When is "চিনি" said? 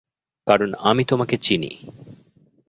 1.37-1.71